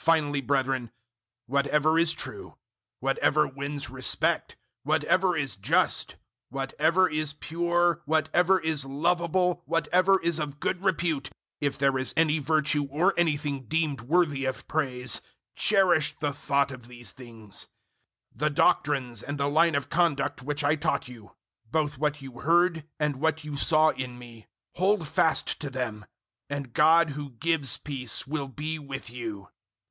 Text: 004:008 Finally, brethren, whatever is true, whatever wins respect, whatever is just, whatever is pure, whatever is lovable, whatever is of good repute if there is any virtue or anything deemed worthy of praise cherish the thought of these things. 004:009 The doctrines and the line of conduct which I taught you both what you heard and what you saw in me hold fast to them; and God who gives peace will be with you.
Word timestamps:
004:008 0.00 0.06
Finally, 0.06 0.40
brethren, 0.40 0.90
whatever 1.46 1.96
is 1.98 2.12
true, 2.14 2.56
whatever 3.00 3.46
wins 3.46 3.90
respect, 3.90 4.56
whatever 4.82 5.36
is 5.36 5.54
just, 5.54 6.16
whatever 6.48 7.08
is 7.08 7.34
pure, 7.34 8.00
whatever 8.06 8.58
is 8.58 8.84
lovable, 8.86 9.62
whatever 9.66 10.18
is 10.22 10.40
of 10.40 10.58
good 10.58 10.82
repute 10.82 11.30
if 11.60 11.76
there 11.78 11.98
is 11.98 12.14
any 12.16 12.38
virtue 12.40 12.84
or 12.90 13.14
anything 13.16 13.66
deemed 13.66 14.00
worthy 14.00 14.46
of 14.46 14.66
praise 14.66 15.20
cherish 15.54 16.16
the 16.18 16.32
thought 16.32 16.72
of 16.72 16.88
these 16.88 17.12
things. 17.12 17.66
004:009 18.34 18.38
The 18.38 18.50
doctrines 18.50 19.22
and 19.22 19.38
the 19.38 19.50
line 19.50 19.74
of 19.76 19.90
conduct 19.90 20.42
which 20.42 20.64
I 20.64 20.74
taught 20.74 21.06
you 21.06 21.36
both 21.70 21.98
what 21.98 22.20
you 22.20 22.40
heard 22.40 22.84
and 22.98 23.16
what 23.16 23.44
you 23.44 23.54
saw 23.54 23.90
in 23.90 24.18
me 24.18 24.46
hold 24.74 25.06
fast 25.06 25.60
to 25.60 25.70
them; 25.70 26.04
and 26.48 26.72
God 26.72 27.10
who 27.10 27.30
gives 27.32 27.78
peace 27.78 28.26
will 28.26 28.48
be 28.48 28.76
with 28.76 29.10
you. 29.10 29.48